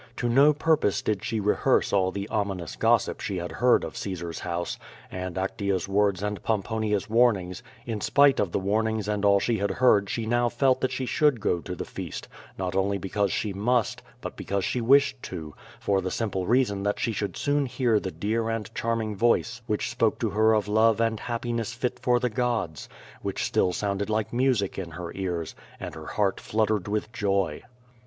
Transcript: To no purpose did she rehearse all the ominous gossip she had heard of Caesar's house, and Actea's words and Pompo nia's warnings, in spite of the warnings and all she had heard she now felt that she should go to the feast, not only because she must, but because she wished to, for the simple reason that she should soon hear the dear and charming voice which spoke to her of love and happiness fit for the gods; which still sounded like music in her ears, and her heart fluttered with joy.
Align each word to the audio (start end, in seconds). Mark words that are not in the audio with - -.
To 0.17 0.27
no 0.27 0.51
purpose 0.51 1.03
did 1.03 1.23
she 1.23 1.39
rehearse 1.39 1.93
all 1.93 2.11
the 2.11 2.27
ominous 2.29 2.75
gossip 2.75 3.19
she 3.19 3.37
had 3.37 3.51
heard 3.51 3.83
of 3.83 3.95
Caesar's 3.95 4.39
house, 4.39 4.79
and 5.11 5.35
Actea's 5.35 5.87
words 5.87 6.23
and 6.23 6.41
Pompo 6.41 6.79
nia's 6.79 7.07
warnings, 7.07 7.61
in 7.85 8.01
spite 8.01 8.39
of 8.39 8.51
the 8.51 8.57
warnings 8.57 9.07
and 9.07 9.23
all 9.23 9.39
she 9.39 9.59
had 9.59 9.69
heard 9.69 10.09
she 10.09 10.25
now 10.25 10.49
felt 10.49 10.81
that 10.81 10.91
she 10.91 11.05
should 11.05 11.39
go 11.39 11.59
to 11.59 11.75
the 11.75 11.85
feast, 11.85 12.27
not 12.57 12.75
only 12.75 12.97
because 12.97 13.31
she 13.31 13.53
must, 13.53 14.01
but 14.21 14.35
because 14.35 14.65
she 14.65 14.81
wished 14.81 15.21
to, 15.21 15.53
for 15.79 16.01
the 16.01 16.09
simple 16.09 16.47
reason 16.47 16.81
that 16.81 16.99
she 16.99 17.11
should 17.11 17.37
soon 17.37 17.67
hear 17.67 17.99
the 17.99 18.09
dear 18.09 18.49
and 18.49 18.73
charming 18.73 19.15
voice 19.15 19.61
which 19.67 19.91
spoke 19.91 20.17
to 20.17 20.31
her 20.31 20.53
of 20.53 20.67
love 20.67 20.99
and 20.99 21.19
happiness 21.19 21.73
fit 21.73 21.99
for 21.99 22.19
the 22.19 22.27
gods; 22.27 22.89
which 23.21 23.43
still 23.43 23.71
sounded 23.71 24.09
like 24.09 24.33
music 24.33 24.79
in 24.79 24.89
her 24.89 25.11
ears, 25.13 25.53
and 25.79 25.93
her 25.93 26.07
heart 26.07 26.39
fluttered 26.39 26.87
with 26.87 27.11
joy. 27.13 27.61